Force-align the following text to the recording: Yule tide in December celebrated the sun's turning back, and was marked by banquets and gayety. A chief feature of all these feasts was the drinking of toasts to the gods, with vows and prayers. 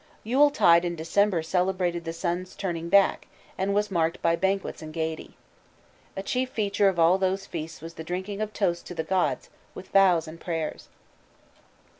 Yule 0.23 0.49
tide 0.49 0.83
in 0.83 0.95
December 0.95 1.43
celebrated 1.43 2.05
the 2.05 2.11
sun's 2.11 2.55
turning 2.55 2.89
back, 2.89 3.27
and 3.55 3.71
was 3.71 3.91
marked 3.91 4.19
by 4.23 4.35
banquets 4.35 4.81
and 4.81 4.95
gayety. 4.95 5.37
A 6.17 6.23
chief 6.23 6.49
feature 6.49 6.89
of 6.89 6.97
all 6.97 7.19
these 7.19 7.45
feasts 7.45 7.81
was 7.81 7.93
the 7.93 8.03
drinking 8.03 8.41
of 8.41 8.51
toasts 8.51 8.81
to 8.87 8.95
the 8.95 9.03
gods, 9.03 9.51
with 9.75 9.89
vows 9.89 10.27
and 10.27 10.41
prayers. 10.41 10.89